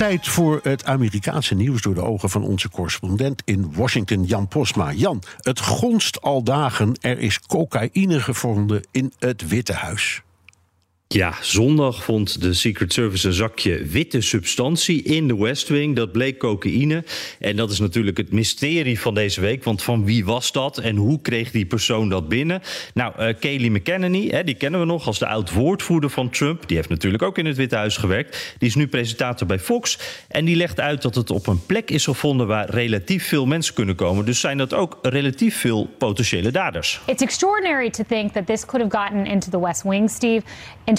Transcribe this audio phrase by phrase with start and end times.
[0.00, 4.92] Tijd voor het Amerikaanse nieuws door de ogen van onze correspondent in Washington, Jan Postma.
[4.92, 6.94] Jan, het gonst al dagen.
[7.00, 10.22] Er is cocaïne gevonden in het Witte Huis.
[11.14, 15.96] Ja, zondag vond de Secret Service een zakje witte substantie in de West Wing.
[15.96, 17.04] Dat bleek cocaïne.
[17.38, 19.64] En dat is natuurlijk het mysterie van deze week.
[19.64, 22.62] Want van wie was dat en hoe kreeg die persoon dat binnen?
[22.94, 26.68] Nou, uh, Kayleigh McEnany, hè, die kennen we nog als de oud-woordvoerder van Trump.
[26.68, 28.54] Die heeft natuurlijk ook in het Witte Huis gewerkt.
[28.58, 29.98] Die is nu presentator bij Fox.
[30.28, 33.74] En die legt uit dat het op een plek is gevonden waar relatief veel mensen
[33.74, 34.24] kunnen komen.
[34.24, 37.00] Dus zijn dat ook relatief veel potentiële daders.
[37.06, 40.42] It's extraordinary to think that this could have gotten into the West Wing, Steve.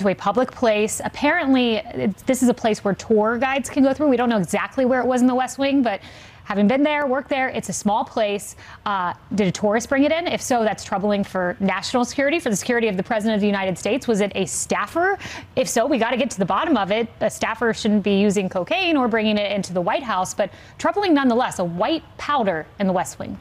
[0.02, 1.00] Into a public place.
[1.06, 1.80] Apparently,
[2.26, 4.08] this is a place where tour guides can go through.
[4.08, 6.02] We don't know exactly where it was in the West Wing, but
[6.44, 8.56] having been there, worked there, it's a small place.
[8.84, 10.26] Uh, did a tourist bring it in?
[10.26, 13.48] If so, that's troubling for national security, for the security of the President of the
[13.48, 14.08] United States.
[14.08, 15.20] Was it a staffer?
[15.56, 17.08] If so, we got to get to the bottom of it.
[17.20, 21.14] A staffer shouldn't be using cocaine or bringing it into the White House, but troubling
[21.14, 23.38] nonetheless, a white powder in the West Wing.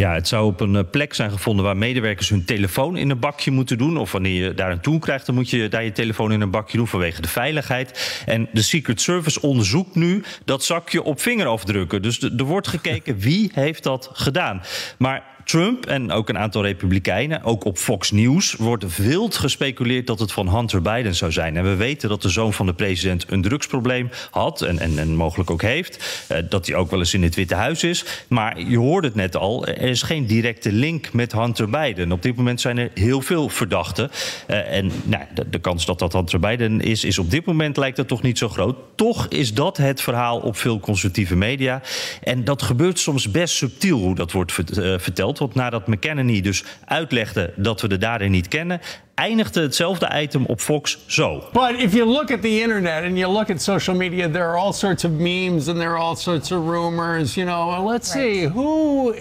[0.00, 3.18] Ja, het zou op een eh, plek zijn gevonden waar medewerkers hun telefoon in een
[3.18, 3.96] bakje moeten doen.
[3.96, 6.50] Of wanneer je daar een toe krijgt, dan moet je daar je telefoon in een
[6.50, 8.22] bakje doen vanwege de veiligheid.
[8.26, 12.02] En de Secret Service onderzoekt nu dat zakje op vingerafdrukken.
[12.02, 14.62] Dus er wordt gekeken wie heeft dat gedaan.
[14.98, 20.18] Maar Trump en ook een aantal Republikeinen, ook op Fox News, wordt wild gespeculeerd dat
[20.18, 21.56] het van Hunter Biden zou zijn.
[21.56, 25.14] En we weten dat de zoon van de president een drugsprobleem had en, en, en
[25.14, 26.26] mogelijk ook heeft.
[26.32, 28.04] Uh, dat hij ook wel eens in het Witte Huis is.
[28.28, 32.12] Maar je hoorde het net al, er is geen directe link met Hunter Biden.
[32.12, 34.10] Op dit moment zijn er heel veel verdachten.
[34.48, 37.96] Uh, en nou, de, kans dat dat Hunter Biden is, is op dit moment lijkt
[37.96, 38.76] het toch niet zo groot.
[38.94, 41.82] Toch is dat het verhaal op veel conservatieve media.
[42.22, 44.52] En dat gebeurt soms best subtiel hoe dat wordt
[44.96, 45.35] verteld.
[45.38, 48.80] Want nadat McKenney dus uitlegde dat we de dader niet kennen,
[49.14, 51.44] eindigde hetzelfde item op Fox zo.
[51.52, 54.58] But if you look at the internet and you look at social media, there are
[54.58, 57.34] all sorts of memes and there are all sorts of rumors.
[57.34, 58.24] You know, let's right.
[58.24, 59.14] see who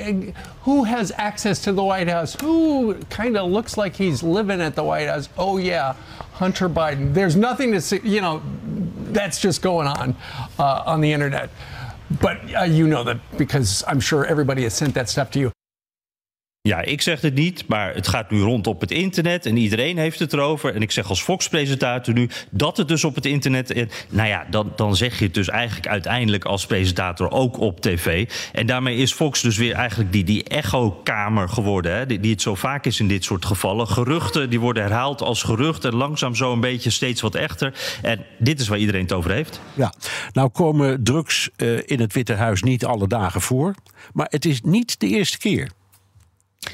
[0.64, 2.36] who has access to the White House.
[2.42, 5.30] Who kind of looks like he's living at the White House.
[5.38, 5.94] Oh yeah,
[6.34, 7.14] Hunter Biden.
[7.14, 8.00] There's nothing to see.
[8.04, 8.42] You know,
[9.14, 10.16] that's just going on
[10.60, 11.50] uh, on the internet.
[12.22, 15.52] But uh, you know that because I'm sure everybody has sent that stuff to you.
[16.66, 19.98] Ja, ik zeg het niet, maar het gaat nu rond op het internet en iedereen
[19.98, 20.76] heeft het erover.
[20.76, 23.88] En ik zeg als Fox-presentator nu dat het dus op het internet.
[24.10, 28.30] Nou ja, dan, dan zeg je het dus eigenlijk uiteindelijk als presentator ook op tv.
[28.54, 31.96] En daarmee is Fox dus weer eigenlijk die, die echo-kamer geworden.
[31.96, 33.88] Hè, die, het zo vaak is in dit soort gevallen.
[33.88, 35.96] Geruchten die worden herhaald als geruchten.
[35.96, 37.74] Langzaam zo een beetje steeds wat echter.
[38.02, 39.62] En dit is waar iedereen het over heeft.
[39.74, 39.94] Ja,
[40.32, 43.76] nou komen drugs uh, in het Witte Huis niet alle dagen voor.
[44.14, 45.70] Maar het is niet de eerste keer.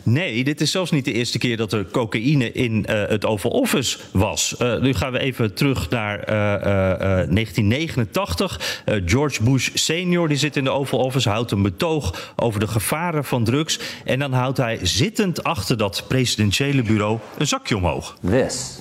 [0.04, 3.52] Nee, dit is zelfs niet de eerste keer dat er cocaïne in uh, het Oval
[3.52, 4.56] Office was.
[4.62, 8.84] Uh, nu gaan we even terug naar uh, 1989.
[9.06, 13.26] George Bush senior die zit in de Oval Office, houdt een betoog over de gevaren
[13.26, 13.80] van drugs.
[14.06, 18.18] En dan houdt hij zittend achter dat presidentiële bureau een zakje omhoog.
[18.30, 18.80] This,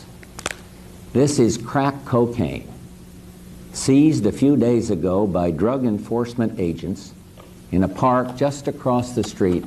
[1.10, 2.62] this is crack cocaine.
[3.72, 7.12] Seized a few days ago by drug enforcement agents
[7.68, 9.64] in a park just across the street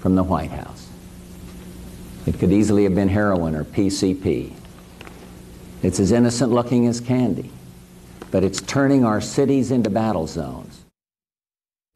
[0.00, 0.85] from the White House.
[2.26, 4.52] It could easily have been heroin or PCP.
[5.82, 7.50] It's as innocent looking as candy,
[8.30, 10.75] but it's turning our cities into battle zones.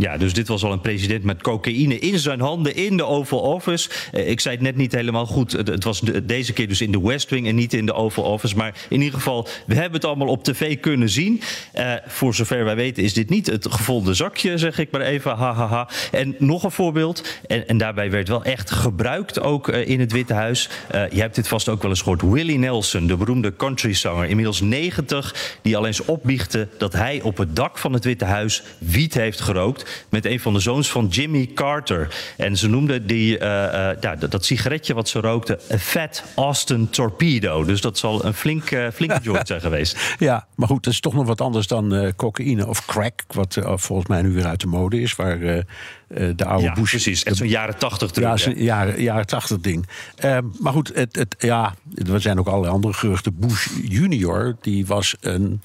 [0.00, 3.38] Ja, dus dit was al een president met cocaïne in zijn handen in de Oval
[3.38, 3.90] Office.
[4.14, 5.52] Uh, ik zei het net niet helemaal goed.
[5.52, 8.24] Het, was de, deze keer dus in de West Wing en niet in de Oval
[8.24, 8.56] Office.
[8.56, 11.40] Maar in ieder geval, we hebben het allemaal op tv kunnen zien.
[11.74, 15.36] Uh, voor zover wij weten is dit niet het gevonden zakje, zeg ik maar even.
[15.36, 15.88] Ha, ha, ha.
[16.12, 17.24] En nog een voorbeeld.
[17.46, 20.68] En, en daarbij werd wel echt gebruikt ook uh, in het Witte Huis.
[21.10, 22.22] je hebt dit vast ook wel eens gehoord.
[22.22, 27.56] Willie Nelson, de beroemde countryzanger, inmiddels 90, die al eens opbiechte dat hij op het
[27.56, 31.50] dak van het Witte Huis wiet heeft gerookt met een van de zoons van Jimmy
[31.54, 32.08] Carter.
[32.36, 36.90] En ze noemden die, uh, uh, ja, dat, sigaretje wat ze rookten een Fat Austin
[36.90, 37.64] Torpedo.
[37.64, 40.14] Dus dat zal een flink, uh, flinke joint zijn geweest.
[40.18, 43.22] Ja, maar goed, dat is toch nog wat anders dan cocaïne of crack.
[43.26, 45.16] Wat volgens mij nu weer uit de mode is.
[45.16, 46.90] Waar de oude ja, Bush...
[46.90, 47.22] precies.
[47.22, 48.26] Zo'n jaren tachtig ding.
[48.26, 49.88] Ja, zo'n jaren, jaren tachtig ding.
[50.16, 51.74] Ehm, maar goed, het, het, ja,
[52.12, 53.38] er zijn ook allerlei andere geruchten.
[53.38, 55.60] Bush junior, die was een...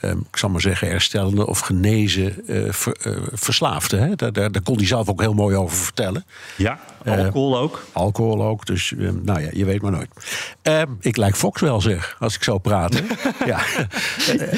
[0.00, 4.00] ehm, ik zal maar zeggen, herstellende of genezen eh, ver- eh, verslaafden.
[4.08, 4.14] Hè?
[4.14, 6.24] Daar, daar, daar kon hij zelf ook heel mooi over vertellen.
[6.56, 7.84] Ja, alcohol ook.
[7.92, 10.08] Alcohol ook, dus ehm, nou ja, je weet maar nooit.
[10.62, 12.94] Ehm, ik lijk Fox wel zeg, als ik zo praat.
[13.46, 13.60] Ja.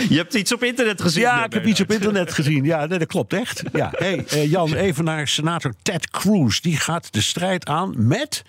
[0.08, 1.22] Je hebt iets op internet gezien.
[1.22, 2.64] ja, eh, ik heb iets op internet gezien.
[2.64, 3.62] Ja, nee, dat klopt echt.
[3.72, 3.90] Ja.
[3.96, 6.60] Hey, eh, Jan, even naar senator Ted Cruz.
[6.60, 8.42] Die gaat de strijd aan met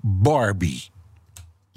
[0.00, 0.90] Barbie.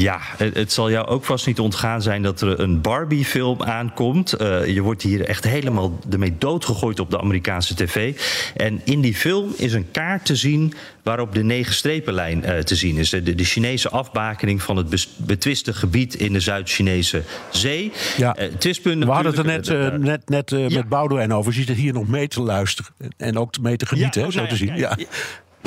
[0.01, 4.33] Ja, het, het zal jou ook vast niet ontgaan zijn dat er een Barbie-film aankomt.
[4.33, 8.19] Eh, je wordt hier echt helemaal ermee doodgegooid op de Amerikaanse tv.
[8.55, 12.75] En in die film is een kaart te zien waarop de negen strepenlijn eh, te
[12.75, 13.09] zien is.
[13.09, 17.91] De, de, Chinese afbakening van het betwiste gebied in de Zuid-Chinese zee.
[18.17, 18.35] Ja.
[18.57, 20.77] Twistpunt We hadden het er net, net, net Ja.
[20.77, 21.51] met Boudewijn over.
[21.51, 22.91] Je zit er hier nog mee te luisteren.
[23.17, 24.75] En ook mee te genieten, Ja, hè, oh, zo nou te zien.
[24.75, 24.97] Ja.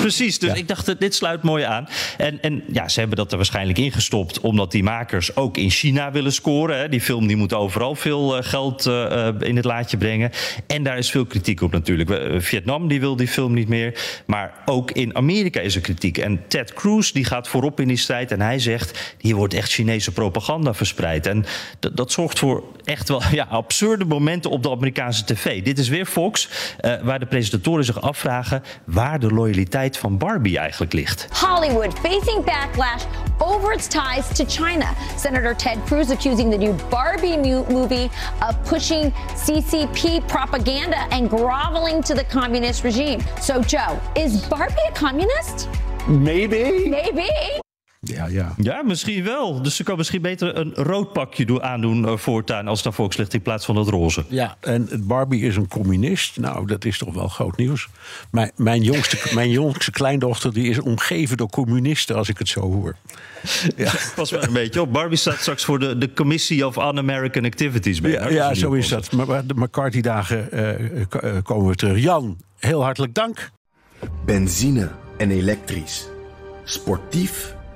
[0.04, 0.56] Precies, dus Ja.
[0.56, 1.88] ik dacht, dit sluit mooi aan.
[2.18, 4.40] En, en ja, ze hebben dat er waarschijnlijk ingestopt...
[4.40, 6.78] omdat die makers ook in China willen scoren.
[6.78, 6.88] Hè.
[6.88, 10.30] Die film die moet overal veel eh, geld eh, eh, in het laadje brengen.
[10.66, 12.42] En daar is veel kritiek op natuurlijk.
[12.42, 14.22] Vietnam die wil die film niet meer.
[14.26, 16.18] Maar ook in Amerika is er kritiek.
[16.18, 18.32] En Ted Cruz die gaat voorop in die strijd.
[18.32, 21.26] En hij zegt, hier wordt echt Chinese propaganda verspreid.
[21.26, 21.44] En
[21.78, 25.62] dat, dat zorgt voor echt wel ja, absurde momenten op de Amerikaanse tv.
[25.62, 26.48] Dit is weer Fox,
[27.02, 28.62] waar de presentatoren zich afvragen...
[28.84, 31.26] waar de loyaliteit van Barbie eigenlijk ligt.
[31.31, 33.02] Hollywood facing backlash
[33.38, 34.94] over its ties to China.
[35.17, 37.37] Senator Ted Cruz accusing the new Barbie
[37.69, 38.11] movie
[38.41, 43.20] of pushing CCP propaganda and groveling to the communist regime.
[43.41, 45.69] So, Joe, is Barbie a communist?
[46.06, 46.88] Maybe.
[46.88, 47.63] Maybe.
[48.04, 48.54] Ja, ja.
[48.56, 49.62] Ja, misschien wel.
[49.62, 52.66] Dus ze kan misschien beter een rood pakje doen, aandoen uh, voortaan...
[52.68, 54.24] als het naar Fox ligt in plaats van dat roze.
[54.28, 56.38] Ja, en Barbie is een communist.
[56.38, 57.88] Nou, dat is toch wel groot nieuws.
[58.30, 62.60] Mijn, mijn, jongste, mijn jongste kleindochter die is omgeven door communisten, als ik het zo
[62.60, 62.96] hoor.
[63.76, 64.92] Ja, Pas wel een beetje op.
[64.92, 67.96] Barbie staat straks voor de, de Commissie of Un-American Activities.
[67.96, 68.32] ja, Bernard.
[68.32, 69.12] ja zo is dat.
[69.12, 71.98] Maar maar de McCarthy-dagen eh, k- eh, komen we terug.
[72.02, 73.50] Jan, heel hartelijk dank.
[74.24, 76.06] Benzine en elektrisch.
[76.64, 77.54] Sportief